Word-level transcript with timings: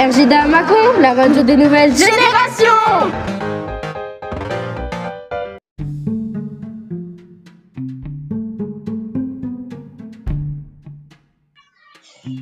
RJDA 0.00 0.46
Macon, 0.46 0.98
la 0.98 1.12
radio 1.12 1.42
des 1.42 1.58
nouvelles 1.58 1.94
générations 1.94 2.64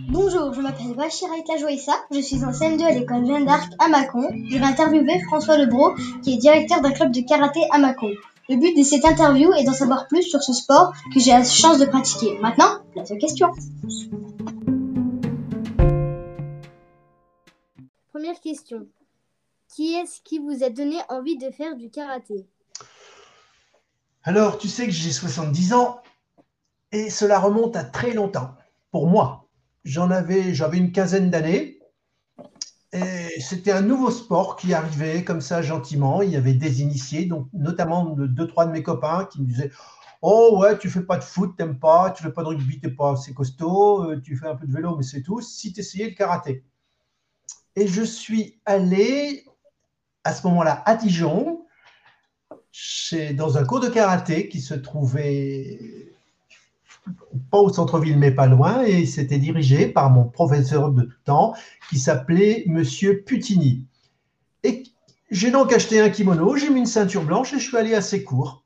Bonjour, 0.09 0.55
je 0.55 0.61
m'appelle 0.61 0.95
Bachir 0.97 1.27
Aïtla 1.33 1.57
Joïssa, 1.57 1.95
je 2.13 2.21
suis 2.21 2.45
en 2.45 2.53
CM2 2.53 2.85
à 2.85 2.93
l'école 2.93 3.27
Jeanne 3.27 3.45
d'Arc 3.45 3.73
à 3.81 3.89
Mâcon. 3.89 4.29
Je 4.49 4.57
vais 4.57 4.65
interviewer 4.65 5.19
François 5.27 5.57
Lebro, 5.57 5.95
qui 6.23 6.35
est 6.35 6.37
directeur 6.37 6.81
d'un 6.81 6.93
club 6.93 7.11
de 7.11 7.23
karaté 7.23 7.63
à 7.73 7.79
Mâcon. 7.79 8.13
Le 8.49 8.55
but 8.55 8.79
de 8.79 8.85
cette 8.85 9.05
interview 9.05 9.53
est 9.55 9.65
d'en 9.65 9.73
savoir 9.73 10.07
plus 10.07 10.23
sur 10.23 10.41
ce 10.45 10.53
sport 10.53 10.93
que 11.13 11.19
j'ai 11.19 11.33
la 11.33 11.43
chance 11.43 11.79
de 11.79 11.87
pratiquer. 11.87 12.39
Maintenant, 12.41 12.71
place 12.95 13.11
aux 13.11 13.17
questions. 13.17 13.51
Première 18.29 18.43
question. 18.43 18.87
Qui 19.75 19.95
est-ce 19.95 20.21
qui 20.21 20.39
vous 20.39 20.63
a 20.63 20.69
donné 20.69 20.97
envie 21.09 21.39
de 21.39 21.51
faire 21.51 21.77
du 21.77 21.89
karaté? 21.89 22.47
Alors, 24.23 24.59
tu 24.59 24.69
sais 24.69 24.85
que 24.85 24.93
j'ai 24.93 25.13
70 25.13 25.73
ans 25.73 26.03
et 26.93 27.09
cela 27.09 27.39
remonte 27.39 27.75
à 27.75 27.85
très 27.85 28.13
longtemps. 28.13 28.55
Pour 28.91 29.07
moi, 29.07 29.49
j'en 29.85 30.11
avais, 30.11 30.53
j'avais 30.53 30.77
une 30.77 30.93
quinzaine 30.93 31.31
d'années 31.31 31.79
et 32.93 33.41
c'était 33.41 33.73
un 33.73 33.81
nouveau 33.81 34.11
sport 34.11 34.57
qui 34.57 34.75
arrivait 34.75 35.25
comme 35.25 35.41
ça 35.41 35.63
gentiment. 35.63 36.21
Il 36.21 36.29
y 36.29 36.37
avait 36.37 36.53
des 36.53 36.83
initiés, 36.83 37.25
donc 37.25 37.49
notamment 37.55 38.05
deux, 38.05 38.47
trois 38.47 38.67
de 38.67 38.73
mes 38.73 38.83
copains 38.83 39.25
qui 39.25 39.41
me 39.41 39.47
disaient 39.47 39.71
Oh 40.21 40.59
ouais, 40.61 40.77
tu 40.77 40.91
fais 40.91 41.03
pas 41.03 41.17
de 41.17 41.25
foot, 41.25 41.57
t'aimes 41.57 41.79
pas, 41.79 42.11
tu 42.11 42.23
fais 42.23 42.33
pas 42.33 42.43
de 42.43 42.49
rugby, 42.49 42.79
t'es 42.79 42.91
pas 42.91 43.13
assez 43.13 43.33
costaud, 43.33 44.11
euh, 44.11 44.21
tu 44.21 44.37
fais 44.37 44.49
un 44.49 44.55
peu 44.55 44.67
de 44.67 44.73
vélo, 44.73 44.97
mais 44.99 45.03
c'est 45.03 45.23
tout. 45.23 45.41
Si 45.41 45.73
tu 45.73 45.81
essayais 45.81 46.11
le 46.11 46.15
karaté. 46.15 46.63
Et 47.79 47.87
je 47.87 48.03
suis 48.03 48.59
allé 48.67 49.45
à 50.25 50.35
ce 50.35 50.45
moment-là 50.49 50.83
à 50.85 50.97
Dijon, 50.97 51.65
chez, 52.73 53.33
dans 53.33 53.57
un 53.57 53.65
cours 53.65 53.79
de 53.79 53.89
karaté 53.89 54.49
qui 54.49 54.61
se 54.61 54.75
trouvait 54.75 56.13
pas 57.53 57.59
au 57.59 57.73
centre-ville, 57.73 58.19
mais 58.19 58.33
pas 58.33 58.49
loin, 58.49 58.83
et 58.83 59.07
c'était 59.07 59.39
dirigé 59.39 59.87
par 59.87 60.11
mon 60.11 60.25
professeur 60.25 60.91
de 60.91 61.09
temps, 61.25 61.55
qui 61.89 62.01
s'appelait 62.01 62.65
Monsieur 62.67 63.23
Putini. 63.23 63.87
Et 64.65 64.83
j'ai 65.31 65.53
donc 65.53 65.73
acheté 65.73 66.01
un 66.01 66.11
kimono, 66.11 66.57
j'ai 66.57 66.71
mis 66.71 66.81
une 66.81 66.87
ceinture 66.87 67.23
blanche 67.23 67.53
et 67.55 67.61
je 67.61 67.69
suis 67.69 67.77
allé 67.77 67.95
à 67.95 68.03
ses 68.03 68.25
cours. 68.25 68.65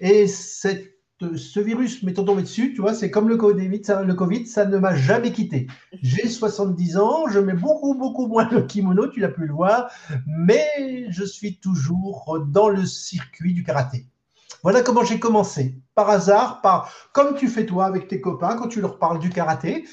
Et 0.00 0.26
cette, 0.26 0.94
ce 1.20 1.60
virus 1.60 2.02
m'étant 2.02 2.24
tombé 2.24 2.42
dessus, 2.42 2.72
tu 2.74 2.80
vois, 2.80 2.94
c'est 2.94 3.10
comme 3.10 3.28
le 3.28 3.36
COVID, 3.36 3.84
ça, 3.84 4.02
le 4.02 4.14
COVID, 4.14 4.46
ça 4.46 4.64
ne 4.64 4.78
m'a 4.78 4.94
jamais 4.94 5.32
quitté. 5.32 5.66
J'ai 6.02 6.28
70 6.28 6.96
ans, 6.96 7.28
je 7.28 7.38
mets 7.38 7.54
beaucoup, 7.54 7.94
beaucoup 7.94 8.26
moins 8.26 8.48
le 8.50 8.62
kimono, 8.62 9.06
tu 9.08 9.20
l'as 9.20 9.28
pu 9.28 9.46
le 9.46 9.52
voir, 9.52 9.90
mais 10.26 11.06
je 11.10 11.24
suis 11.24 11.58
toujours 11.58 12.38
dans 12.46 12.68
le 12.68 12.86
circuit 12.86 13.52
du 13.52 13.62
karaté. 13.62 14.06
Voilà 14.62 14.82
comment 14.82 15.04
j'ai 15.04 15.18
commencé. 15.18 15.74
Par 15.94 16.10
hasard, 16.10 16.60
par 16.60 16.92
comme 17.12 17.36
tu 17.36 17.48
fais 17.48 17.66
toi 17.66 17.86
avec 17.86 18.08
tes 18.08 18.20
copains 18.20 18.56
quand 18.56 18.68
tu 18.68 18.80
leur 18.80 18.98
parles 18.98 19.18
du 19.18 19.30
karaté. 19.30 19.86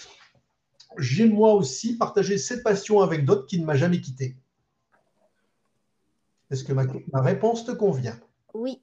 J'ai 0.97 1.29
moi 1.29 1.53
aussi 1.53 1.97
partagé 1.97 2.37
cette 2.37 2.63
passion 2.63 3.01
avec 3.01 3.23
d'autres 3.23 3.45
qui 3.45 3.59
ne 3.59 3.65
m'a 3.65 3.75
jamais 3.75 4.01
quitté. 4.01 4.35
Est-ce 6.49 6.63
que 6.63 6.73
ma, 6.73 6.85
réponse 7.21 7.65
te 7.65 7.71
convient? 7.71 8.17
Oui. 8.53 8.81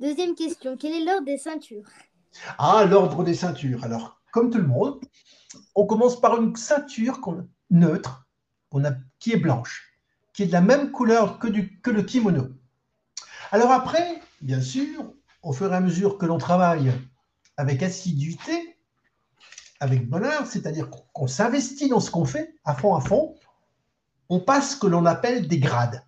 Deuxième 0.00 0.34
question. 0.34 0.76
Quel 0.76 0.92
est 0.92 1.04
l'ordre 1.04 1.24
des 1.24 1.38
ceintures? 1.38 1.84
Ah, 2.58 2.84
l'ordre 2.84 3.22
des 3.22 3.34
ceintures. 3.34 3.84
Alors, 3.84 4.20
comme 4.32 4.50
tout 4.50 4.58
le 4.58 4.66
monde, 4.66 5.00
on 5.76 5.86
commence 5.86 6.20
par 6.20 6.40
une 6.40 6.56
ceinture 6.56 7.20
neutre 7.70 8.26
a, 8.72 8.90
qui 9.20 9.32
est 9.32 9.36
blanche, 9.36 9.96
qui 10.32 10.42
est 10.42 10.46
de 10.46 10.52
la 10.52 10.60
même 10.60 10.90
couleur 10.90 11.38
que, 11.38 11.46
que 11.80 11.90
le 11.90 12.02
kimono. 12.02 12.48
Alors 13.52 13.70
après, 13.70 14.20
bien 14.40 14.60
sûr, 14.60 15.14
au 15.42 15.52
fur 15.52 15.72
et 15.72 15.76
à 15.76 15.80
mesure 15.80 16.18
que 16.18 16.26
l'on 16.26 16.38
travaille 16.38 16.92
avec 17.56 17.84
assiduité, 17.84 18.76
avec 19.78 20.08
bonheur, 20.08 20.46
c'est-à-dire 20.46 20.90
qu'on 20.90 21.28
s'investit 21.28 21.88
dans 21.88 22.00
ce 22.00 22.10
qu'on 22.10 22.24
fait 22.24 22.56
à 22.64 22.74
fond, 22.74 22.96
à 22.96 23.00
fond, 23.00 23.36
on 24.28 24.40
passe 24.40 24.72
ce 24.72 24.76
que 24.76 24.88
l'on 24.88 25.06
appelle 25.06 25.46
des 25.46 25.60
grades. 25.60 26.02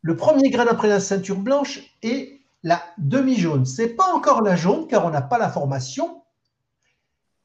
Le 0.00 0.16
premier 0.16 0.48
grade 0.48 0.68
après 0.68 0.88
la 0.88 1.00
ceinture 1.00 1.38
blanche 1.38 1.80
est 2.02 2.41
la 2.62 2.82
demi-jaune. 2.98 3.66
Ce 3.66 3.82
n'est 3.82 3.88
pas 3.88 4.12
encore 4.14 4.42
la 4.42 4.56
jaune 4.56 4.86
car 4.86 5.04
on 5.04 5.10
n'a 5.10 5.22
pas 5.22 5.38
la 5.38 5.48
formation, 5.48 6.22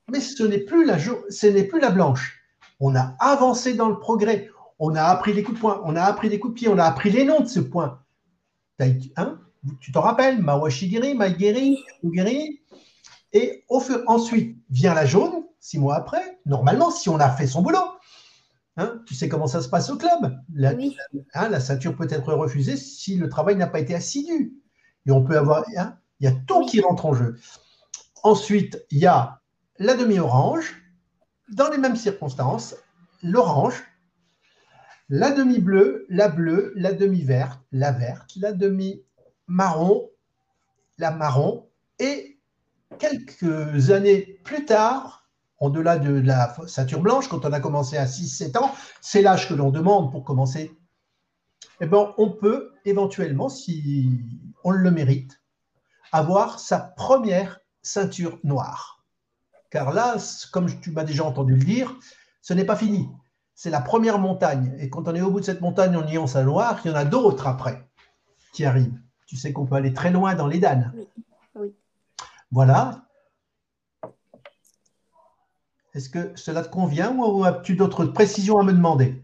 mais 0.10 0.22
ce 0.22 0.44
n'est 0.44 0.60
plus 0.60 0.86
la 0.86 0.98
jaune, 0.98 1.22
ce 1.30 1.48
n'est 1.48 1.64
plus 1.64 1.80
la 1.80 1.92
blanche. 1.92 2.40
On 2.80 2.96
a 2.96 3.16
avancé 3.20 3.74
dans 3.74 3.90
le 3.90 4.00
progrès. 4.00 4.50
On 4.80 4.96
a 4.96 5.04
appris 5.04 5.34
les 5.34 5.42
coups 5.42 5.58
de 5.58 5.62
poing, 5.62 5.82
on 5.86 5.96
a 5.96 6.04
appris 6.04 6.30
des 6.30 6.40
coups 6.40 6.54
de 6.54 6.60
pied, 6.60 6.70
on 6.70 6.78
a 6.78 6.86
appris 6.86 7.10
les 7.10 7.26
noms 7.26 7.40
de 7.40 7.48
ce 7.48 7.60
point. 7.60 8.00
Hein 9.16 9.40
tu 9.80 9.92
t'en 9.92 10.02
rappelles, 10.02 10.42
Mawashigiri, 10.42 11.16
Maigiri, 11.16 11.84
Ugiri. 12.04 12.62
Et 13.34 13.64
au 13.70 13.80
fur, 13.80 14.04
ensuite 14.08 14.58
vient 14.70 14.94
la 14.94 15.06
jaune, 15.06 15.44
six 15.60 15.80
mois 15.80 15.96
après. 15.96 16.40
Normalement, 16.46 16.92
si 16.92 17.10
on 17.10 17.20
a 17.20 17.30
fait 17.30 17.48
son 17.48 17.62
boulot, 17.62 17.80
hein, 18.78 19.02
tu 19.06 19.16
sais 19.16 19.28
comment 19.28 19.48
ça 19.48 19.62
se 19.62 19.70
passe 19.70 19.90
au 19.90 19.98
club. 19.98 20.38
La, 20.54 20.74
hein, 21.34 21.50
la 21.50 21.60
ceinture 21.60 21.96
peut 21.96 22.08
être 22.10 22.34
refusée 22.34 22.78
si 22.78 23.16
le 23.16 23.30
travail 23.30 23.56
n'a 23.56 23.68
pas 23.68 23.80
été 23.80 23.96
assidu. 23.96 24.54
Et 25.08 25.12
on 25.12 25.24
peut 25.24 25.38
avoir, 25.38 25.64
hein, 25.78 25.98
il 26.20 26.26
y 26.26 26.28
a 26.28 26.36
tout 26.48 26.66
qui 26.66 26.82
rentre 26.82 27.06
en 27.06 27.14
jeu. 27.14 27.38
Ensuite, 28.24 28.86
il 28.92 29.00
y 29.00 29.06
a 29.06 29.42
la 29.80 29.94
demi-orange, 29.96 30.76
dans 31.50 31.70
les 31.70 31.78
mêmes 31.78 31.96
circonstances, 31.96 32.76
l'orange, 33.24 33.84
la 35.10 35.32
demi-bleue, 35.32 36.06
la 36.10 36.28
bleue, 36.28 36.74
la 36.76 36.92
demi-verte, 36.92 37.62
la 37.72 37.92
verte, 37.92 38.32
la 38.36 38.52
demi-marron, 38.52 40.10
la 40.98 41.12
marron, 41.12 41.70
et 42.00 42.40
quelques 43.00 43.92
années 43.92 44.40
plus 44.44 44.66
tard, 44.66 45.30
au-delà 45.60 45.98
de 45.98 46.20
la 46.20 46.56
ceinture 46.68 47.02
blanche, 47.02 47.30
quand 47.30 47.46
on 47.46 47.54
a 47.54 47.60
commencé 47.60 47.98
à 47.98 48.06
6-7 48.06 48.58
ans, 48.58 48.72
c'est 49.02 49.22
l'âge 49.22 49.48
que 49.48 49.54
l'on 49.54 49.72
demande 49.72 50.12
pour 50.12 50.24
commencer, 50.24 50.78
eh 51.80 51.86
ben, 51.86 52.14
on 52.18 52.32
peut 52.32 52.72
éventuellement, 52.86 53.50
si 53.50 54.22
on 54.68 54.72
le 54.72 54.92
mérite, 54.92 55.42
avoir 56.12 56.60
sa 56.60 56.80
première 56.80 57.60
ceinture 57.82 58.40
noire. 58.44 59.04
Car 59.70 59.94
là, 59.94 60.18
comme 60.52 60.68
tu 60.80 60.92
m'as 60.92 61.04
déjà 61.04 61.24
entendu 61.24 61.56
le 61.56 61.64
dire, 61.64 61.96
ce 62.42 62.54
n'est 62.54 62.66
pas 62.66 62.76
fini 62.76 63.10
c'est 63.58 63.72
la 63.72 63.82
première 63.82 64.20
montagne. 64.20 64.78
Et 64.80 64.88
quand 64.88 65.08
on 65.08 65.16
est 65.16 65.22
au 65.22 65.32
bout 65.32 65.40
de 65.40 65.46
cette 65.46 65.62
montagne, 65.62 65.98
on 65.98 66.08
y 66.08 66.20
en 66.20 66.28
sa 66.28 66.44
Loire, 66.44 66.80
il 66.86 66.92
y 66.92 66.94
en 66.94 66.96
a 66.96 67.06
d'autres 67.06 67.48
après 67.48 67.90
qui 68.54 68.66
arrivent. 68.66 69.02
Tu 69.26 69.36
sais 69.36 69.52
qu'on 69.52 69.66
peut 69.66 69.74
aller 69.74 69.94
très 69.94 70.12
loin 70.12 70.36
dans 70.36 70.46
les 70.46 70.60
danes. 70.60 70.94
Oui. 71.56 71.74
Voilà. 72.52 73.08
Est-ce 75.96 76.08
que 76.10 76.34
cela 76.36 76.62
te 76.62 76.70
convient 76.70 77.12
ou 77.18 77.44
as-tu 77.46 77.76
d'autres 77.76 78.06
précisions 78.06 78.60
à 78.60 78.64
me 78.64 78.74
demander? 78.74 79.24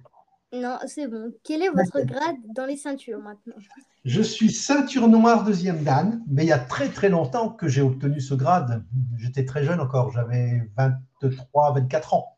Non, 0.53 0.77
c'est 0.85 1.07
bon. 1.07 1.33
Quel 1.43 1.63
est 1.63 1.69
votre 1.69 2.01
grade 2.01 2.35
dans 2.55 2.67
les 2.67 2.77
ceintures 2.77 3.19
maintenant? 3.19 3.55
Je 4.05 4.21
suis 4.21 4.51
ceinture 4.51 5.07
noire 5.07 5.43
deuxième 5.43 5.83
dan, 5.83 6.21
mais 6.27 6.43
il 6.43 6.49
y 6.49 6.53
a 6.53 6.59
très 6.59 6.89
très 6.89 7.09
longtemps 7.09 7.49
que 7.49 7.67
j'ai 7.67 7.81
obtenu 7.81 8.21
ce 8.21 8.35
grade. 8.35 8.85
J'étais 9.17 9.45
très 9.45 9.63
jeune 9.63 9.79
encore, 9.79 10.11
j'avais 10.11 10.69
23, 10.77 11.73
24 11.73 12.13
ans. 12.13 12.37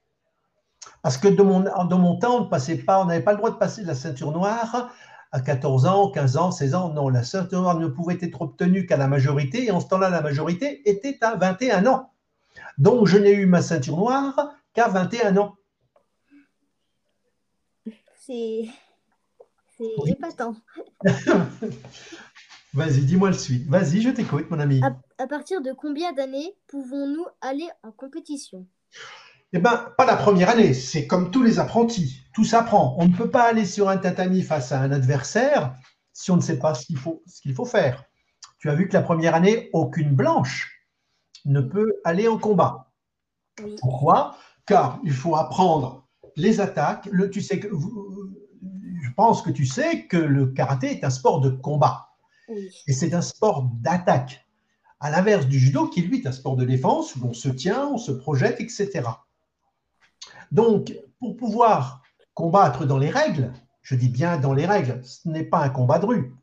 Parce 1.01 1.17
que 1.17 1.27
dans 1.27 1.43
mon, 1.43 1.97
mon 1.97 2.17
temps, 2.17 2.43
on 2.43 2.45
passait 2.47 2.77
pas, 2.77 3.01
on 3.01 3.05
n'avait 3.05 3.23
pas 3.23 3.33
le 3.33 3.37
droit 3.37 3.51
de 3.51 3.57
passer 3.57 3.81
de 3.81 3.87
la 3.87 3.95
ceinture 3.95 4.31
noire 4.31 4.93
à 5.33 5.41
14 5.41 5.85
ans, 5.85 6.09
15 6.09 6.37
ans, 6.37 6.51
16 6.51 6.73
ans. 6.73 6.93
Non, 6.93 7.09
la 7.09 7.23
ceinture 7.23 7.61
noire 7.61 7.77
ne 7.77 7.87
pouvait 7.87 8.17
être 8.21 8.41
obtenue 8.41 8.85
qu'à 8.85 8.95
la 8.95 9.09
majorité, 9.09 9.65
et 9.65 9.71
en 9.71 9.81
ce 9.81 9.87
temps-là, 9.87 10.09
la 10.09 10.21
majorité 10.21 10.89
était 10.89 11.17
à 11.21 11.35
21 11.35 11.85
ans. 11.87 12.11
Donc, 12.77 13.07
je 13.07 13.17
n'ai 13.17 13.33
eu 13.33 13.45
ma 13.45 13.61
ceinture 13.61 13.97
noire 13.97 14.55
qu'à 14.73 14.87
21 14.87 15.35
ans. 15.35 15.55
C'est 18.25 18.65
oui. 19.79 20.11
épatant. 20.11 20.55
Vas-y, 22.73 23.01
dis-moi 23.01 23.29
le 23.29 23.37
suite. 23.37 23.67
Vas-y, 23.67 24.01
je 24.01 24.09
t'écoute, 24.09 24.49
mon 24.49 24.59
ami. 24.59 24.81
à 25.17 25.27
partir 25.27 25.61
de 25.61 25.71
combien 25.71 26.11
d'années 26.11 26.55
pouvons-nous 26.67 27.25
aller 27.41 27.67
en 27.83 27.91
compétition? 27.91 28.65
Eh 29.53 29.59
bien, 29.59 29.93
pas 29.97 30.05
la 30.05 30.15
première 30.15 30.49
année, 30.49 30.73
c'est 30.73 31.05
comme 31.05 31.29
tous 31.29 31.43
les 31.43 31.59
apprentis, 31.59 32.23
tout 32.33 32.43
s'apprend. 32.43 32.95
On 32.97 33.07
ne 33.07 33.15
peut 33.15 33.29
pas 33.29 33.43
aller 33.43 33.65
sur 33.65 33.89
un 33.89 33.97
tatami 33.97 34.41
face 34.41 34.71
à 34.71 34.81
un 34.81 34.91
adversaire 34.91 35.75
si 36.11 36.31
on 36.31 36.37
ne 36.37 36.41
sait 36.41 36.57
pas 36.57 36.73
ce 36.73 36.85
qu'il 36.85 36.97
faut, 36.97 37.21
ce 37.27 37.41
qu'il 37.41 37.53
faut 37.53 37.65
faire. 37.65 38.05
Tu 38.57 38.69
as 38.69 38.75
vu 38.75 38.87
que 38.87 38.93
la 38.93 39.03
première 39.03 39.35
année, 39.35 39.69
aucune 39.73 40.15
blanche 40.15 40.81
ne 41.45 41.61
peut 41.61 42.01
aller 42.03 42.27
en 42.27 42.39
combat. 42.39 42.91
Pourquoi? 43.81 44.35
Car 44.65 44.99
il 45.03 45.13
faut 45.13 45.35
apprendre 45.35 46.04
les 46.35 46.59
attaques. 46.59 47.07
Le, 47.11 47.29
tu 47.29 47.41
sais 47.41 47.59
que, 47.59 47.69
je 47.69 49.09
pense 49.15 49.41
que 49.41 49.51
tu 49.51 49.65
sais 49.65 50.05
que 50.07 50.17
le 50.17 50.47
karaté 50.47 50.91
est 50.91 51.03
un 51.03 51.09
sport 51.09 51.41
de 51.41 51.49
combat. 51.49 52.09
Et 52.49 52.93
c'est 52.93 53.13
un 53.13 53.21
sport 53.21 53.69
d'attaque. 53.81 54.45
À 54.99 55.09
l'inverse 55.09 55.47
du 55.47 55.59
judo, 55.59 55.87
qui 55.87 56.01
lui 56.01 56.21
est 56.21 56.27
un 56.27 56.31
sport 56.31 56.55
de 56.55 56.65
défense 56.65 57.15
où 57.15 57.25
on 57.25 57.33
se 57.33 57.49
tient, 57.49 57.87
on 57.87 57.97
se 57.97 58.11
projette, 58.11 58.59
etc. 58.61 59.03
Donc, 60.51 60.93
pour 61.19 61.35
pouvoir 61.35 62.01
combattre 62.33 62.85
dans 62.85 62.97
les 62.97 63.09
règles, 63.09 63.51
je 63.81 63.95
dis 63.95 64.09
bien 64.09 64.37
dans 64.37 64.53
les 64.53 64.65
règles, 64.65 65.01
ce 65.03 65.27
n'est 65.29 65.43
pas 65.43 65.59
un 65.59 65.69
combat 65.69 65.99
de 65.99 66.05
rue. 66.05 66.35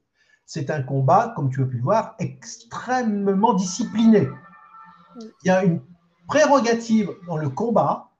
C'est 0.46 0.70
un 0.70 0.82
combat, 0.82 1.32
comme 1.34 1.50
tu 1.50 1.62
as 1.62 1.66
pu 1.66 1.76
le 1.76 1.82
voir, 1.82 2.14
extrêmement 2.18 3.54
discipliné. 3.54 4.28
Il 5.20 5.48
y 5.48 5.50
a 5.50 5.64
une 5.64 5.80
prérogative 6.26 7.10
dans 7.26 7.36
le 7.36 7.48
combat, 7.48 8.11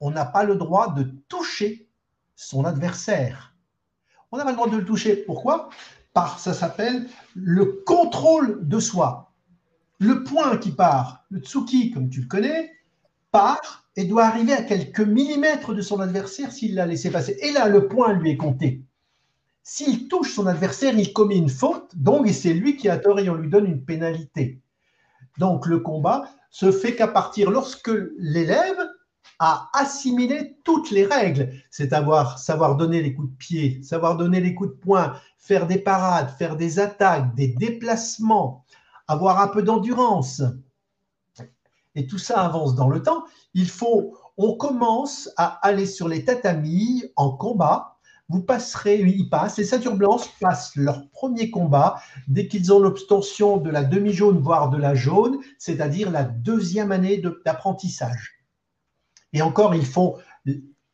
on 0.00 0.10
n'a 0.10 0.24
pas 0.24 0.44
le 0.44 0.56
droit 0.56 0.94
de 0.94 1.04
toucher 1.28 1.88
son 2.34 2.64
adversaire. 2.64 3.54
On 4.30 4.36
n'a 4.36 4.44
pas 4.44 4.50
le 4.50 4.56
droit 4.56 4.68
de 4.68 4.76
le 4.76 4.84
toucher. 4.84 5.16
Pourquoi? 5.16 5.70
Parce 6.12 6.42
ça 6.42 6.54
s'appelle 6.54 7.08
le 7.34 7.82
contrôle 7.86 8.66
de 8.66 8.78
soi. 8.80 9.32
Le 9.98 10.24
point 10.24 10.58
qui 10.58 10.72
part, 10.72 11.24
le 11.30 11.40
tsuki, 11.40 11.90
comme 11.90 12.10
tu 12.10 12.22
le 12.22 12.26
connais, 12.26 12.72
part 13.30 13.86
et 13.96 14.04
doit 14.04 14.24
arriver 14.24 14.52
à 14.52 14.62
quelques 14.62 15.00
millimètres 15.00 15.74
de 15.74 15.80
son 15.80 16.00
adversaire 16.00 16.52
s'il 16.52 16.74
l'a 16.74 16.86
laissé 16.86 17.10
passer. 17.10 17.38
Et 17.40 17.52
là, 17.52 17.68
le 17.68 17.88
point 17.88 18.12
lui 18.12 18.30
est 18.30 18.36
compté. 18.36 18.82
S'il 19.62 20.08
touche 20.08 20.32
son 20.32 20.46
adversaire, 20.46 20.96
il 20.96 21.12
commet 21.12 21.36
une 21.36 21.48
faute, 21.48 21.90
donc 21.96 22.28
c'est 22.28 22.52
lui 22.52 22.76
qui 22.76 22.88
a 22.88 22.98
tort 22.98 23.18
et 23.18 23.28
on 23.28 23.34
lui 23.34 23.48
donne 23.48 23.66
une 23.66 23.84
pénalité. 23.84 24.60
Donc 25.38 25.66
le 25.66 25.80
combat 25.80 26.30
se 26.50 26.70
fait 26.70 26.94
qu'à 26.94 27.08
partir 27.08 27.50
lorsque 27.50 27.90
l'élève 28.16 28.78
a 29.38 29.68
assimilé 29.74 30.58
toutes 30.64 30.90
les 30.90 31.04
règles, 31.04 31.52
c'est 31.70 31.92
à 31.92 32.36
savoir 32.36 32.76
donner 32.76 33.02
les 33.02 33.14
coups 33.14 33.30
de 33.30 33.36
pied, 33.36 33.82
savoir 33.82 34.16
donner 34.16 34.40
les 34.40 34.54
coups 34.54 34.70
de 34.70 34.76
poing, 34.76 35.14
faire 35.38 35.66
des 35.66 35.78
parades, 35.78 36.30
faire 36.38 36.56
des 36.56 36.78
attaques, 36.78 37.34
des 37.34 37.48
déplacements, 37.48 38.64
avoir 39.08 39.40
un 39.40 39.48
peu 39.48 39.62
d'endurance. 39.62 40.42
Et 41.94 42.06
tout 42.06 42.18
ça 42.18 42.40
avance 42.42 42.74
dans 42.74 42.88
le 42.88 43.02
temps. 43.02 43.24
Il 43.54 43.68
faut, 43.68 44.16
on 44.36 44.54
commence 44.54 45.30
à 45.36 45.46
aller 45.66 45.86
sur 45.86 46.08
les 46.08 46.24
tatamis 46.24 47.04
en 47.16 47.30
combat. 47.30 47.96
Vous 48.28 48.42
passerez, 48.42 49.00
ils 49.00 49.30
passent, 49.30 49.56
les 49.56 49.64
ceintures 49.64 49.96
blanches 49.96 50.28
passent 50.40 50.74
leur 50.74 51.08
premier 51.10 51.50
combat 51.50 52.00
dès 52.26 52.48
qu'ils 52.48 52.72
ont 52.72 52.80
l'obtention 52.80 53.56
de 53.56 53.70
la 53.70 53.84
demi-jaune, 53.84 54.38
voire 54.38 54.68
de 54.68 54.76
la 54.76 54.94
jaune, 54.94 55.38
c'est-à-dire 55.58 56.10
la 56.10 56.24
deuxième 56.24 56.90
année 56.90 57.22
d'apprentissage. 57.44 58.35
Et 59.32 59.42
encore, 59.42 59.74
ils 59.74 59.86
font 59.86 60.16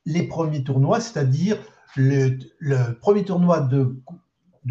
les 0.04 0.22
premiers 0.24 0.64
tournois, 0.64 1.00
c'est-à-dire 1.00 1.58
le, 1.96 2.92
premier 3.00 3.24
tournoi 3.24 3.60
de, 3.60 3.94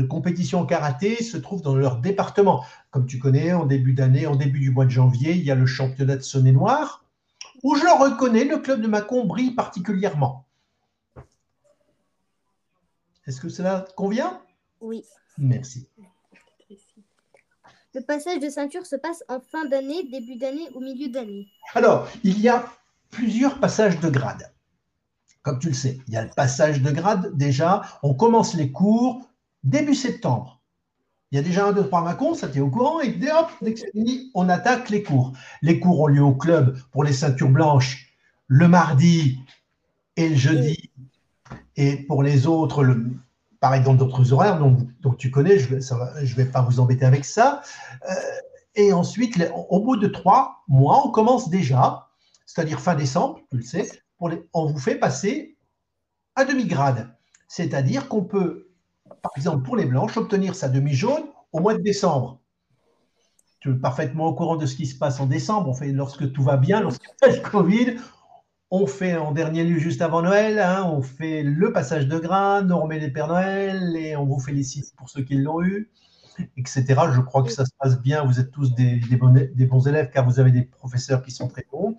compétition 0.09 0.59
en 0.59 0.65
karaté 0.65 1.21
se 1.23 1.37
trouve 1.37 1.61
dans 1.61 1.75
leur 1.75 1.97
département. 1.97 2.63
Comme 2.89 3.05
tu 3.05 3.19
connais, 3.19 3.53
en 3.53 3.65
début 3.65 3.93
d'année, 3.93 4.27
en 4.27 4.35
début 4.35 4.59
du 4.59 4.71
mois 4.71 4.85
de 4.85 4.91
janvier, 4.91 5.33
il 5.33 5.43
y 5.43 5.51
a 5.51 5.55
le 5.55 5.65
championnat 5.65 6.15
de 6.15 6.21
Saône-et-Noir, 6.21 7.05
où 7.63 7.75
je 7.75 7.85
reconnais, 7.85 8.43
le 8.43 8.57
club 8.57 8.81
de 8.81 8.87
Mâcon 8.87 9.25
brille 9.25 9.51
particulièrement. 9.51 10.45
Est-ce 13.27 13.39
que 13.39 13.49
cela 13.49 13.85
convient? 13.95 14.41
Oui. 14.81 15.03
Merci. 15.37 15.87
Le 17.93 18.01
passage 18.01 18.39
de 18.39 18.49
ceinture 18.49 18.85
se 18.85 18.95
passe 18.95 19.23
en 19.27 19.41
fin 19.41 19.65
d'année, 19.65 20.03
début 20.09 20.37
d'année 20.37 20.69
ou 20.73 20.79
milieu 20.79 21.09
d'année 21.09 21.47
Alors, 21.73 22.07
il 22.23 22.39
y 22.39 22.47
a 22.47 22.65
plusieurs 23.11 23.59
passages 23.59 23.99
de 23.99 24.09
grade. 24.09 24.51
Comme 25.43 25.59
tu 25.59 25.67
le 25.69 25.73
sais, 25.73 25.99
il 26.07 26.13
y 26.13 26.17
a 26.17 26.23
le 26.23 26.29
passage 26.29 26.81
de 26.81 26.91
grade 26.91 27.35
déjà. 27.35 27.81
On 28.03 28.13
commence 28.13 28.53
les 28.53 28.71
cours 28.71 29.21
début 29.63 29.95
septembre. 29.95 30.61
Il 31.31 31.37
y 31.37 31.39
a 31.39 31.43
déjà 31.43 31.67
un, 31.67 31.71
deux, 31.71 31.85
trois 31.85 32.01
macons, 32.01 32.33
ça 32.33 32.49
t'es 32.49 32.59
au 32.59 32.69
courant, 32.69 32.99
et 32.99 33.09
dès, 33.13 33.31
hop, 33.31 33.49
on 34.33 34.49
attaque 34.49 34.89
les 34.89 35.01
cours. 35.01 35.31
Les 35.61 35.79
cours 35.79 36.01
ont 36.01 36.07
lieu 36.07 36.21
au 36.21 36.35
club 36.35 36.77
pour 36.91 37.05
les 37.05 37.13
ceintures 37.13 37.49
blanches 37.49 38.07
le 38.47 38.67
mardi 38.67 39.39
et 40.17 40.27
le 40.27 40.35
jeudi, 40.35 40.91
et 41.77 41.95
pour 41.95 42.21
les 42.21 42.47
autres, 42.47 42.85
pareil 43.61 43.81
dans 43.81 43.93
d'autres 43.93 44.33
horaires, 44.33 44.59
donc, 44.59 44.79
donc, 44.99 45.17
tu 45.17 45.31
connais, 45.31 45.57
je 45.57 45.73
ne 45.73 46.35
vais 46.35 46.45
pas 46.45 46.61
vous 46.61 46.81
embêter 46.81 47.05
avec 47.05 47.23
ça. 47.23 47.61
Euh, 48.09 48.13
et 48.75 48.91
ensuite, 48.91 49.41
au 49.69 49.79
bout 49.79 49.95
de 49.95 50.07
trois 50.07 50.63
mois, 50.67 51.01
on 51.05 51.11
commence 51.11 51.49
déjà 51.49 52.09
c'est-à-dire 52.53 52.81
fin 52.81 52.95
décembre, 52.95 53.39
tu 53.49 53.57
le 53.57 53.63
sais, 53.63 53.89
on 54.19 54.65
vous 54.65 54.77
fait 54.77 54.95
passer 54.95 55.57
à 56.35 56.43
demi-grade. 56.43 57.15
C'est-à-dire 57.47 58.09
qu'on 58.09 58.25
peut, 58.25 58.71
par 59.21 59.31
exemple, 59.37 59.63
pour 59.63 59.77
les 59.77 59.85
blanches, 59.85 60.17
obtenir 60.17 60.53
sa 60.53 60.67
demi-jaune 60.67 61.23
au 61.53 61.61
mois 61.61 61.75
de 61.75 61.81
décembre. 61.81 62.41
Tu 63.61 63.71
es 63.71 63.75
parfaitement 63.75 64.25
au 64.25 64.33
courant 64.33 64.57
de 64.57 64.65
ce 64.65 64.75
qui 64.75 64.85
se 64.85 64.97
passe 64.97 65.21
en 65.21 65.27
décembre. 65.27 65.69
On 65.69 65.73
fait 65.73 65.93
lorsque 65.93 66.29
tout 66.33 66.43
va 66.43 66.57
bien, 66.57 66.81
lorsqu'il 66.81 67.07
y 67.21 67.25
a 67.25 67.35
le 67.37 67.41
Covid. 67.41 67.95
On 68.69 68.85
fait 68.85 69.15
en 69.15 69.31
dernier 69.31 69.63
lieu, 69.63 69.77
juste 69.77 70.01
avant 70.01 70.21
Noël, 70.21 70.59
hein, 70.59 70.83
on 70.91 71.01
fait 71.01 71.43
le 71.43 71.71
passage 71.71 72.07
de 72.07 72.19
grade, 72.19 72.69
on 72.71 72.81
remet 72.81 72.99
les 72.99 73.11
Pères 73.11 73.27
Noël 73.27 73.95
et 73.95 74.17
on 74.17 74.25
vous 74.25 74.39
félicite 74.39 74.93
pour 74.97 75.09
ceux 75.09 75.23
qui 75.23 75.35
l'ont 75.35 75.61
eu 75.61 75.89
etc. 76.57 76.83
Je 77.13 77.21
crois 77.21 77.43
que 77.43 77.51
ça 77.51 77.65
se 77.65 77.71
passe 77.79 77.99
bien. 78.01 78.25
Vous 78.25 78.39
êtes 78.39 78.51
tous 78.51 78.73
des, 78.75 78.99
bons, 79.17 79.87
élèves 79.87 80.09
car 80.11 80.25
vous 80.25 80.39
avez 80.39 80.51
des 80.51 80.63
professeurs 80.63 81.21
qui 81.21 81.31
sont 81.31 81.47
très 81.47 81.65
bons. 81.71 81.97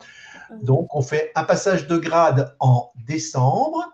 Donc, 0.62 0.94
on 0.94 1.02
fait 1.02 1.32
un 1.34 1.44
passage 1.44 1.86
de 1.86 1.96
grade 1.96 2.54
en 2.60 2.92
décembre 3.06 3.84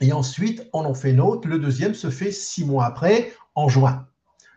et 0.00 0.12
ensuite, 0.12 0.68
on 0.72 0.84
en 0.84 0.94
fait 0.94 1.12
l'autre. 1.12 1.48
Le 1.48 1.58
deuxième 1.58 1.94
se 1.94 2.10
fait 2.10 2.32
six 2.32 2.64
mois 2.64 2.86
après, 2.86 3.32
en 3.54 3.68
juin. 3.68 4.06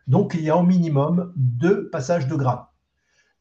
Donc, 0.07 0.33
il 0.33 0.41
y 0.41 0.49
a 0.49 0.57
au 0.57 0.63
minimum 0.63 1.33
deux 1.35 1.89
passages 1.89 2.27
de 2.27 2.35
grade. 2.35 2.63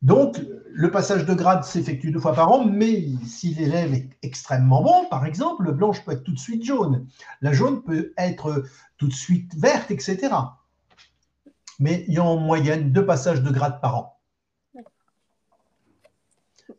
Donc, 0.03 0.41
le 0.67 0.91
passage 0.91 1.25
de 1.25 1.33
grade 1.33 1.65
s'effectue 1.65 2.11
deux 2.11 2.21
fois 2.21 2.35
par 2.35 2.53
an, 2.53 2.65
mais 2.65 3.07
si 3.27 3.55
l'élève 3.55 3.95
est 3.95 4.11
extrêmement 4.23 4.83
bon, 4.83 5.07
par 5.09 5.25
exemple, 5.25 5.63
le 5.63 5.73
blanche 5.73 6.05
peut 6.05 6.13
être 6.13 6.25
tout 6.25 6.33
de 6.33 6.39
suite 6.39 6.65
jaune. 6.65 7.07
La 7.41 7.53
jaune 7.53 7.83
peut 7.83 8.13
être 8.19 8.65
tout 8.99 9.09
de 9.09 9.15
suite 9.15 9.55
verte, 9.57 9.91
etc 9.91 10.31
mais 11.79 12.05
il 12.09 12.15
y 12.15 12.19
a 12.19 12.25
en 12.25 12.37
moyenne 12.37 12.93
deux 12.93 13.05
passages 13.05 13.43
de 13.43 13.51
grade 13.51 13.81
par 13.81 13.97
an. 13.97 14.14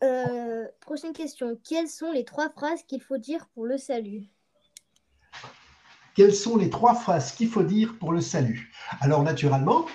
Euh, 0.03 0.67
prochaine 0.81 1.13
question. 1.13 1.59
Quelles 1.63 1.87
sont 1.87 2.11
les 2.11 2.25
trois 2.25 2.49
phrases 2.49 2.83
qu'il 2.83 3.01
faut 3.01 3.17
dire 3.17 3.47
pour 3.53 3.65
le 3.65 3.77
salut? 3.77 4.23
Quelles 6.15 6.33
sont 6.33 6.57
les 6.57 6.69
trois 6.69 6.95
phrases 6.95 7.33
qu'il 7.33 7.49
faut 7.49 7.63
dire 7.63 7.97
pour 7.99 8.11
le 8.11 8.21
salut? 8.21 8.71
Alors, 9.01 9.21
naturellement, 9.23 9.85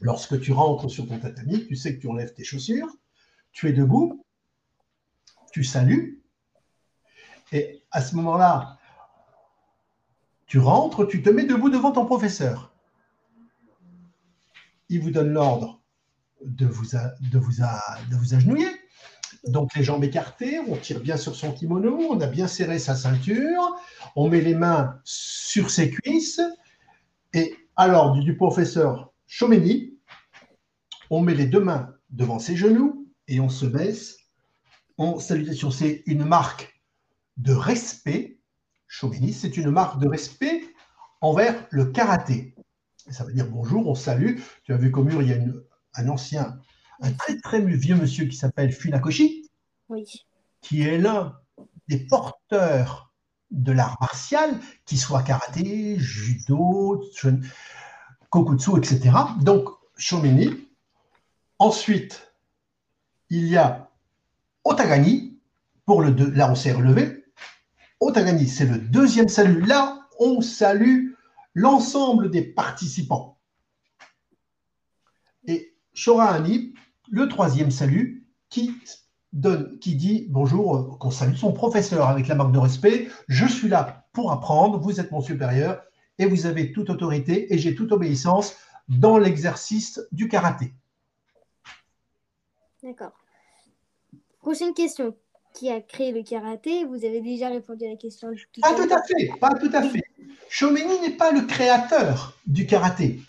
lorsque 0.00 0.40
tu 0.40 0.52
rentres 0.52 0.88
sur 0.90 1.06
ton 1.08 1.18
tatami, 1.18 1.66
tu 1.66 1.76
sais 1.76 1.96
que 1.96 2.00
tu 2.00 2.08
enlèves 2.08 2.32
tes 2.32 2.44
chaussures, 2.44 2.88
tu 3.52 3.68
es 3.68 3.72
debout, 3.72 4.24
tu 5.52 5.64
salues, 5.64 6.22
et 7.52 7.82
à 7.90 8.00
ce 8.00 8.14
moment-là, 8.16 8.78
tu 10.46 10.58
rentres, 10.58 11.06
tu 11.06 11.22
te 11.22 11.30
mets 11.30 11.44
debout 11.44 11.70
devant 11.70 11.92
ton 11.92 12.06
professeur. 12.06 12.72
Il 14.88 15.00
vous 15.00 15.10
donne 15.10 15.32
l'ordre 15.32 15.79
de 16.44 16.66
vous, 16.66 16.86
de, 17.20 17.38
vous 17.38 17.62
de 18.10 18.16
vous 18.16 18.34
agenouiller. 18.34 18.68
Donc 19.46 19.74
les 19.74 19.84
jambes 19.84 20.04
écartées, 20.04 20.58
on 20.60 20.76
tire 20.76 21.00
bien 21.00 21.16
sur 21.16 21.34
son 21.34 21.52
kimono, 21.52 21.98
on 22.10 22.20
a 22.20 22.26
bien 22.26 22.46
serré 22.46 22.78
sa 22.78 22.94
ceinture, 22.94 23.76
on 24.16 24.28
met 24.28 24.40
les 24.40 24.54
mains 24.54 25.00
sur 25.04 25.70
ses 25.70 25.90
cuisses 25.90 26.40
et 27.32 27.56
à 27.76 27.88
l'ordre 27.88 28.22
du 28.22 28.36
professeur 28.36 29.12
Chomeni, 29.26 29.94
on 31.08 31.20
met 31.22 31.34
les 31.34 31.46
deux 31.46 31.60
mains 31.60 31.94
devant 32.10 32.38
ses 32.38 32.56
genoux 32.56 33.08
et 33.28 33.40
on 33.40 33.48
se 33.48 33.66
baisse 33.66 34.18
en 34.98 35.18
salutation. 35.18 35.70
C'est 35.70 36.02
une 36.06 36.24
marque 36.24 36.80
de 37.36 37.54
respect. 37.54 38.38
Chomeni, 38.88 39.32
c'est 39.32 39.56
une 39.56 39.70
marque 39.70 40.00
de 40.00 40.08
respect 40.08 40.62
envers 41.20 41.66
le 41.70 41.86
karaté 41.86 42.54
ça 43.10 43.24
veut 43.24 43.32
dire 43.32 43.46
bonjour, 43.46 43.86
on 43.88 43.94
salue. 43.94 44.38
Tu 44.64 44.72
as 44.72 44.76
vu 44.76 44.90
qu'au 44.90 45.04
mur, 45.04 45.22
il 45.22 45.28
y 45.28 45.32
a 45.32 45.36
un 45.94 46.08
ancien, 46.08 46.58
un 47.00 47.12
très 47.12 47.38
très 47.38 47.60
vieux 47.60 47.96
monsieur 47.96 48.26
qui 48.26 48.36
s'appelle 48.36 48.72
Funakoshi, 48.72 49.50
qui 50.60 50.82
est 50.82 50.98
l'un 50.98 51.38
des 51.88 51.98
porteurs 51.98 53.12
de 53.50 53.72
l'art 53.72 53.96
martial, 54.00 54.58
qui 54.84 54.96
soit 54.96 55.22
karaté, 55.22 55.98
judo, 55.98 57.02
kokutsu, 58.30 58.78
etc. 58.78 59.10
Donc, 59.40 59.68
Shomini. 59.96 60.68
Ensuite, 61.58 62.32
il 63.28 63.46
y 63.46 63.56
a 63.56 63.90
Otagani, 64.64 65.38
pour 65.84 66.00
le 66.00 66.10
deux, 66.12 66.30
là 66.30 66.50
on 66.50 66.54
s'est 66.54 66.72
relevé. 66.72 67.24
Otagani, 68.00 68.48
c'est 68.48 68.64
le 68.64 68.78
deuxième 68.78 69.28
salut. 69.28 69.60
Là, 69.60 70.08
on 70.18 70.40
salue 70.40 71.12
l'ensemble 71.54 72.30
des 72.30 72.42
participants. 72.42 73.39
Et 75.92 75.96
Shorahani, 75.96 76.74
le 77.10 77.28
troisième 77.28 77.70
salut, 77.70 78.26
qui 78.48 78.74
donne, 79.32 79.78
qui 79.78 79.94
dit 79.94 80.26
bonjour, 80.28 80.76
euh, 80.76 80.96
qu'on 80.98 81.10
salue 81.10 81.34
son 81.34 81.52
professeur 81.52 82.08
avec 82.08 82.28
la 82.28 82.34
marque 82.34 82.52
de 82.52 82.58
respect. 82.58 83.08
Je 83.28 83.46
suis 83.46 83.68
là 83.68 84.06
pour 84.12 84.32
apprendre, 84.32 84.78
vous 84.78 85.00
êtes 85.00 85.12
mon 85.12 85.20
supérieur 85.20 85.82
et 86.18 86.26
vous 86.26 86.46
avez 86.46 86.72
toute 86.72 86.90
autorité 86.90 87.52
et 87.52 87.58
j'ai 87.58 87.74
toute 87.74 87.92
obéissance 87.92 88.56
dans 88.88 89.18
l'exercice 89.18 90.00
du 90.10 90.28
karaté. 90.28 90.74
D'accord. 92.82 93.12
Prochaine 94.40 94.74
question. 94.74 95.14
qui 95.54 95.68
a 95.68 95.80
créé 95.80 96.12
le 96.12 96.22
karaté? 96.22 96.84
Vous 96.84 97.04
avez 97.04 97.20
déjà 97.20 97.48
répondu 97.48 97.84
à 97.84 97.90
la 97.90 97.96
question. 97.96 98.28
Tout 98.52 98.60
pas 98.60 98.74
tout 98.74 98.88
à 98.92 99.02
fait, 99.02 99.30
pas 99.40 99.54
tout 99.54 99.70
à 99.72 99.82
fait. 99.82 100.02
Shomeni 100.48 101.00
n'est 101.00 101.16
pas 101.16 101.32
le 101.32 101.42
créateur 101.42 102.36
du 102.46 102.66
karaté. 102.66 103.20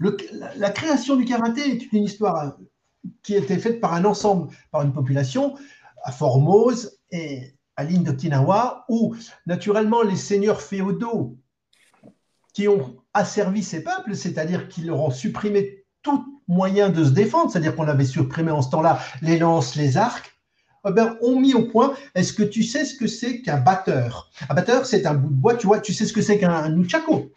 La, 0.00 0.70
création 0.70 1.16
du 1.16 1.24
karaté 1.24 1.60
est 1.70 1.92
une 1.92 2.04
histoire 2.04 2.56
qui 3.22 3.34
a 3.34 3.38
été 3.38 3.58
faite 3.58 3.80
par 3.80 3.94
un 3.94 4.04
ensemble, 4.04 4.52
par 4.70 4.82
une 4.82 4.92
population 4.92 5.56
à 6.02 6.12
Formose 6.12 6.98
et 7.10 7.54
à 7.76 7.84
l'île 7.84 8.02
d'Okinawa, 8.02 8.84
où 8.88 9.14
naturellement 9.46 10.02
les 10.02 10.16
seigneurs 10.16 10.62
féodaux 10.62 11.36
qui 12.54 12.68
ont 12.68 12.96
asservi 13.12 13.62
ces 13.62 13.82
peuples, 13.82 14.14
c'est-à-dire 14.14 14.68
qu'ils 14.68 14.86
leur 14.86 15.00
ont 15.00 15.10
supprimé 15.10 15.84
tout 16.02 16.40
moyen 16.48 16.88
de 16.88 17.04
se 17.04 17.10
défendre, 17.10 17.50
c'est-à-dire 17.50 17.76
qu'on 17.76 17.88
avait 17.88 18.04
supprimé 18.04 18.50
en 18.50 18.62
ce 18.62 18.70
temps-là 18.70 18.98
les 19.20 19.38
lances, 19.38 19.74
les 19.76 19.96
arcs, 19.96 20.32
eh 20.88 20.92
ben, 20.92 21.18
ont 21.20 21.38
mis 21.38 21.52
au 21.52 21.64
point, 21.64 21.94
est-ce 22.14 22.32
que 22.32 22.44
tu 22.44 22.62
sais 22.62 22.84
ce 22.84 22.94
que 22.94 23.08
c'est 23.08 23.42
qu'un 23.42 23.58
batteur? 23.58 24.30
Un 24.48 24.54
batteur, 24.54 24.86
c'est 24.86 25.04
un 25.04 25.14
bout 25.14 25.30
de 25.30 25.34
bois, 25.34 25.56
tu 25.56 25.66
vois, 25.66 25.80
tu 25.80 25.92
sais 25.92 26.06
ce 26.06 26.12
que 26.12 26.22
c'est 26.22 26.38
qu'un 26.38 26.68
nunchako 26.68 27.32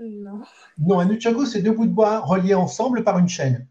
Non. 0.00 0.40
Non, 0.78 1.00
un 1.00 1.04
nunchako, 1.04 1.44
c'est 1.44 1.62
deux 1.62 1.72
bouts 1.72 1.86
de 1.86 1.92
bois 1.92 2.20
reliés 2.20 2.54
ensemble 2.54 3.04
par 3.04 3.18
une 3.18 3.28
chaîne. 3.28 3.66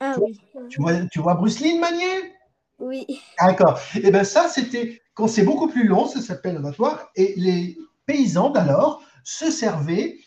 Ah 0.00 0.16
oui. 0.20 0.40
Tu 0.68 0.80
vois, 0.80 0.94
tu 1.06 1.20
vois 1.20 1.34
Bruce 1.34 1.60
Lee 1.60 1.78
manier? 1.78 2.34
Oui. 2.78 3.06
D'accord. 3.38 3.78
Et 3.94 4.00
eh 4.04 4.10
bien 4.10 4.24
ça, 4.24 4.48
c'était, 4.48 5.00
quand 5.14 5.28
c'est 5.28 5.44
beaucoup 5.44 5.68
plus 5.68 5.86
long, 5.86 6.06
ça 6.06 6.20
s'appelle 6.20 6.56
un 6.56 6.60
battoir, 6.60 7.10
et 7.14 7.34
les 7.36 7.78
paysans 8.06 8.50
d'alors 8.50 9.02
se 9.22 9.50
servaient 9.50 10.18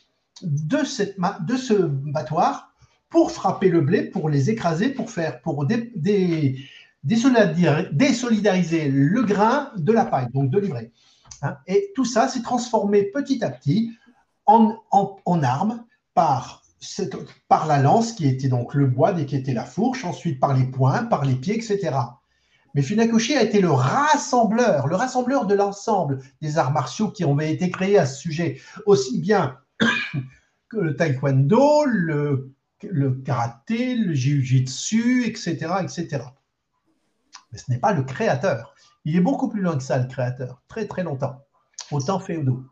de, 0.44 0.84
cette, 0.84 1.18
de 1.48 1.58
ce 1.58 1.74
battoir 1.74 2.74
pour 3.10 3.32
frapper 3.32 3.70
le 3.70 3.82
blé, 3.82 4.04
pour 4.04 4.30
les 4.30 4.50
écraser, 4.50 4.90
pour 4.90 5.10
faire, 5.10 5.42
pour 5.42 5.68
désolidariser 7.04 8.88
le 8.90 9.24
grain 9.24 9.72
de 9.76 9.92
la 9.92 10.06
paille, 10.06 10.30
donc 10.34 10.50
de 10.50 10.60
l'ivraie. 10.60 10.92
Hein. 11.42 11.58
Et 11.68 11.92
tout 11.96 12.06
ça 12.06 12.28
s'est 12.28 12.42
transformé 12.42 13.04
petit 13.04 13.44
à 13.44 13.50
petit 13.50 13.92
en, 14.46 15.44
armes 15.44 15.86
par, 16.14 16.64
la 17.68 17.82
lance 17.82 18.14
qui 18.14 18.28
était 18.28 18.48
donc 18.48 18.74
le 18.74 18.88
bois 18.88 19.20
et 19.20 19.26
qui 19.26 19.36
était 19.36 19.54
la 19.54 19.66
fourche, 19.66 20.06
ensuite 20.06 20.40
par 20.40 20.54
les 20.54 20.66
poings, 20.66 21.06
par 21.06 21.26
les 21.26 21.36
pieds, 21.36 21.56
etc. 21.56 21.92
Mais 22.76 22.82
Funakoshi 22.82 23.36
a 23.36 23.44
été 23.44 23.62
le 23.62 23.72
rassembleur, 23.72 24.88
le 24.88 24.96
rassembleur 24.96 25.46
de 25.46 25.54
l'ensemble 25.54 26.20
des 26.42 26.58
arts 26.58 26.72
martiaux 26.72 27.10
qui 27.10 27.24
ont 27.24 27.40
été 27.40 27.70
créés 27.70 28.00
à 28.00 28.06
ce 28.06 28.20
sujet, 28.20 28.60
aussi 28.86 29.20
bien 29.20 29.58
que 30.70 30.78
le 30.78 30.96
taekwondo, 30.96 31.86
le 31.86 32.54
le 32.92 33.12
karaté, 33.12 33.96
le 33.96 34.14
jiu-jitsu, 34.14 35.26
etc., 35.26 35.74
etc. 35.82 36.24
Mais 37.52 37.58
ce 37.58 37.72
n'est 37.72 37.80
pas 37.80 37.94
le 37.94 38.04
créateur. 38.04 38.74
Il 39.06 39.16
est 39.16 39.22
beaucoup 39.22 39.50
plus 39.50 39.62
loin 39.62 39.78
que 39.78 39.84
ça, 39.84 39.98
le 39.98 40.08
créateur, 40.08 40.62
très 40.68 40.88
très 40.88 41.04
longtemps, 41.04 41.44
au 41.92 42.02
temps 42.02 42.20
féodaux. 42.20 42.64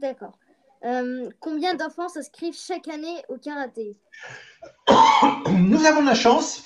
D'accord. 0.00 0.38
Euh, 0.84 1.28
combien 1.40 1.74
d'enfants 1.74 2.08
s'inscrivent 2.08 2.56
chaque 2.56 2.88
année 2.88 3.22
au 3.28 3.36
karaté 3.36 3.96
Nous 5.52 5.84
avons 5.84 6.02
la 6.02 6.14
chance, 6.14 6.64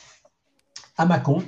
à 0.97 1.05
Mâcon, 1.05 1.43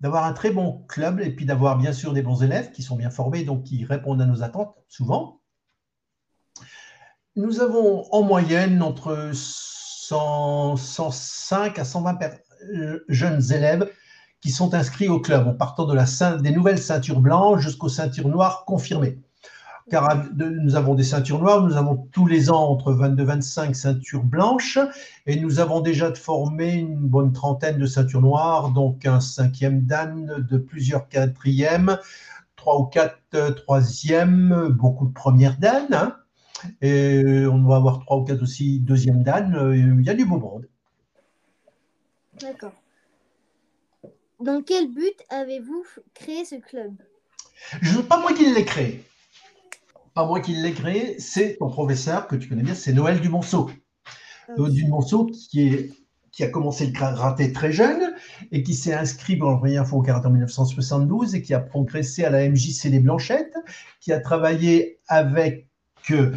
d'avoir 0.00 0.24
un 0.24 0.32
très 0.32 0.50
bon 0.50 0.84
club 0.88 1.20
et 1.20 1.30
puis 1.30 1.44
d'avoir 1.44 1.76
bien 1.76 1.92
sûr 1.92 2.12
des 2.12 2.22
bons 2.22 2.42
élèves 2.42 2.72
qui 2.72 2.82
sont 2.82 2.96
bien 2.96 3.10
formés, 3.10 3.44
donc 3.44 3.64
qui 3.64 3.84
répondent 3.84 4.22
à 4.22 4.26
nos 4.26 4.42
attentes 4.42 4.74
souvent 4.88 5.40
nous 7.36 7.60
avons 7.60 8.10
en 8.12 8.22
moyenne 8.22 8.82
entre 8.82 9.30
105 9.34 11.78
à 11.78 11.84
120 11.84 12.18
euh, 12.74 13.04
jeunes 13.08 13.52
élèves 13.52 13.88
qui 14.40 14.50
sont 14.50 14.74
inscrits 14.74 15.08
au 15.08 15.20
club, 15.20 15.46
en 15.46 15.54
partant 15.54 15.84
de 15.84 15.94
la, 15.94 16.06
des 16.38 16.50
nouvelles 16.50 16.78
ceintures 16.78 17.20
blanches 17.20 17.62
jusqu'aux 17.62 17.90
ceintures 17.90 18.28
noires 18.28 18.64
confirmées. 18.64 19.18
Car 19.88 20.24
nous 20.36 20.74
avons 20.74 20.94
des 20.94 21.04
ceintures 21.04 21.38
noires, 21.38 21.62
nous 21.62 21.76
avons 21.76 22.08
tous 22.10 22.26
les 22.26 22.50
ans 22.50 22.70
entre 22.70 22.92
22 22.92 23.22
et 23.22 23.26
25 23.26 23.76
ceintures 23.76 24.24
blanches, 24.24 24.78
et 25.26 25.38
nous 25.38 25.60
avons 25.60 25.80
déjà 25.80 26.12
formé 26.12 26.74
une 26.74 26.96
bonne 26.96 27.32
trentaine 27.32 27.78
de 27.78 27.86
ceintures 27.86 28.20
noires, 28.20 28.70
donc 28.70 29.06
un 29.06 29.20
cinquième 29.20 29.82
dan, 29.82 30.44
de 30.50 30.58
plusieurs 30.58 31.08
quatrièmes, 31.08 31.98
trois 32.56 32.80
ou 32.80 32.84
quatre 32.86 33.20
euh, 33.34 33.52
troisièmes, 33.52 34.70
beaucoup 34.70 35.06
de 35.06 35.12
premières 35.12 35.56
dan. 35.58 35.86
Hein. 35.92 36.16
Et 36.82 37.46
on 37.46 37.62
va 37.62 37.76
avoir 37.76 38.00
trois 38.00 38.16
ou 38.16 38.24
quatre 38.24 38.42
aussi 38.42 38.80
deuxième 38.80 39.22
dan. 39.22 39.54
Euh, 39.54 39.76
il 39.76 40.04
y 40.04 40.10
a 40.10 40.14
du 40.14 40.24
beau 40.24 40.38
monde. 40.38 40.66
D'accord. 42.40 42.72
Dans 44.40 44.62
quel 44.62 44.92
but 44.92 45.16
avez-vous 45.30 45.84
créé 46.12 46.44
ce 46.44 46.56
club? 46.56 46.92
Je 47.80 48.00
Pas 48.00 48.20
moi 48.20 48.32
qui 48.32 48.52
l'ai 48.52 48.64
créé. 48.64 49.04
Pas 50.16 50.24
moi 50.24 50.40
qui 50.40 50.54
l'ai 50.54 50.72
créé, 50.72 51.20
c'est 51.20 51.58
ton 51.58 51.68
professeur 51.68 52.26
que 52.26 52.36
tu 52.36 52.48
connais 52.48 52.62
bien, 52.62 52.74
c'est 52.74 52.94
Noël 52.94 53.20
Dumonceau. 53.20 53.70
Ah 54.48 54.52
Noël 54.56 54.72
Dumonceau 54.72 55.26
qui, 55.26 55.68
est, 55.68 55.92
qui 56.32 56.42
a 56.42 56.48
commencé 56.48 56.86
le 56.86 56.92
karaté 56.92 57.52
très 57.52 57.70
jeune 57.70 58.14
et 58.50 58.62
qui 58.62 58.72
s'est 58.72 58.94
inscrit 58.94 59.36
pour 59.36 59.50
la 59.50 59.58
première 59.58 59.86
fois 59.86 59.98
au 59.98 60.02
karaté 60.02 60.28
en 60.28 60.30
1972 60.30 61.34
et 61.34 61.42
qui 61.42 61.52
a 61.52 61.60
progressé 61.60 62.24
à 62.24 62.30
la 62.30 62.48
MJC 62.48 62.86
des 62.86 62.98
Blanchettes, 62.98 63.52
qui 64.00 64.10
a 64.10 64.18
travaillé 64.18 65.00
avec 65.06 65.68
que 66.02 66.32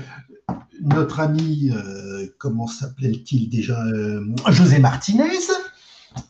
notre 0.81 1.21
ami, 1.21 1.71
euh, 1.71 2.27
comment 2.37 2.67
s'appelait-il 2.67 3.49
déjà, 3.49 3.81
euh, 3.81 4.25
José 4.49 4.79
Martinez, 4.79 5.23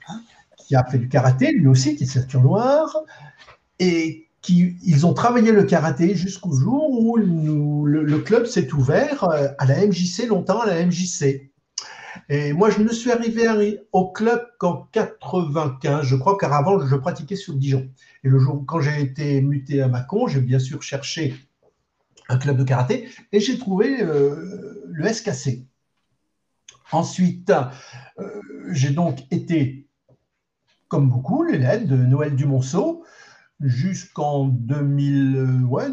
hein, 0.08 0.22
qui 0.56 0.76
a 0.76 0.84
fait 0.84 1.00
du 1.00 1.10
karaté, 1.10 1.52
lui 1.52 1.66
aussi, 1.66 1.96
qui 1.96 2.04
est 2.04 2.08
ceinture 2.08 2.44
noire, 2.44 2.96
et 3.80 4.29
ils 4.48 5.06
ont 5.06 5.14
travaillé 5.14 5.52
le 5.52 5.64
karaté 5.64 6.16
jusqu'au 6.16 6.54
jour 6.54 6.90
où 6.90 7.18
le, 7.18 8.20
club 8.20 8.46
s'est 8.46 8.74
ouvert 8.74 9.24
euh, 9.26 9.48
à 9.58 9.66
la 9.66 9.86
MJC, 9.86 10.28
longtemps 10.28 10.62
à 10.62 10.68
la 10.68 10.86
MJC. 10.86 11.52
Et 12.30 12.54
moi, 12.54 12.70
je 12.70 12.82
ne 12.82 12.90
suis 12.90 13.12
arrivé 13.12 13.80
au 13.92 14.12
club 14.12 14.46
qu'en 14.58 14.88
95, 14.92 16.06
je 16.06 16.16
crois, 16.16 16.38
car 16.38 16.54
avant, 16.54 16.86
je 16.86 16.96
pratiquais 16.96 17.36
sur 17.36 17.56
Dijon. 17.56 17.90
Et 18.24 18.30
le 18.30 18.40
jour, 18.40 18.64
quand 18.68 18.82
j'ai 18.82 19.02
été 19.02 19.42
muté 19.42 19.82
à 19.82 19.88
Mâcon, 19.88 20.28
j'ai 20.28 20.42
bien 20.42 20.60
sûr 20.60 20.82
cherché 20.82 21.36
un 22.30 22.38
club 22.38 22.58
de 22.58 22.64
karaté, 22.64 23.10
et 23.32 23.40
j'ai 23.40 23.58
trouvé 23.58 24.04
euh, 24.04 24.84
le 24.86 25.12
SKC. 25.12 25.66
Ensuite, 26.92 27.52
euh, 28.20 28.42
j'ai 28.72 28.92
donc 28.92 29.20
été, 29.32 29.88
comme 30.88 31.10
beaucoup, 31.10 31.44
l'élève 31.44 31.88
de 31.88 31.96
Noël 31.96 32.36
Dumonceau 32.36 33.04
jusqu'en 33.62 34.46
2000, 34.46 35.66
ouais, 35.68 35.90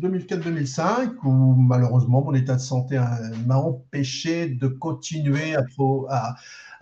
2004-2005, 0.00 1.14
où 1.24 1.54
malheureusement 1.54 2.22
mon 2.22 2.34
état 2.34 2.56
de 2.56 2.60
santé 2.60 3.00
m'a 3.46 3.56
empêché 3.56 4.48
de 4.48 4.66
continuer 4.66 5.54
à, 5.54 6.34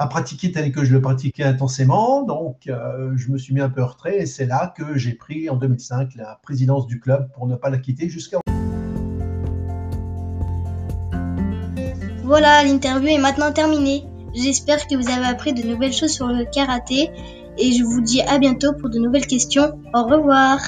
pratiquer 0.08 0.50
tel 0.50 0.72
que 0.72 0.84
je 0.84 0.92
le 0.92 1.00
pratiquais 1.00 1.44
intensément. 1.44 2.22
Donc, 2.22 2.66
euh, 2.66 3.12
je 3.16 3.30
me 3.30 3.38
suis 3.38 3.54
mis 3.54 3.60
un 3.60 3.68
peu 3.70 3.84
retrait 3.84 4.18
et 4.18 4.26
c'est 4.26 4.46
là 4.46 4.74
que 4.76 4.98
j'ai 4.98 5.12
pris 5.14 5.48
en 5.48 5.56
2005 5.56 6.16
la 6.16 6.40
présidence 6.42 6.86
du 6.86 6.98
club 6.98 7.30
pour 7.32 7.46
ne 7.46 7.54
pas 7.54 7.70
la 7.70 7.78
quitter 7.78 8.08
jusqu'à. 8.08 8.40
Voilà, 12.24 12.64
l'interview 12.64 13.08
est 13.08 13.18
maintenant 13.18 13.52
terminée. 13.52 14.04
J'espère 14.34 14.86
que 14.86 14.96
vous 14.96 15.10
avez 15.10 15.26
appris 15.26 15.52
de 15.52 15.62
nouvelles 15.62 15.92
choses 15.92 16.12
sur 16.12 16.26
le 16.26 16.46
karaté 16.46 17.10
et 17.58 17.72
je 17.72 17.84
vous 17.84 18.00
dis 18.00 18.20
à 18.22 18.38
bientôt 18.38 18.72
pour 18.72 18.90
de 18.90 18.98
nouvelles 18.98 19.26
questions. 19.26 19.78
Au 19.94 20.04
revoir. 20.04 20.60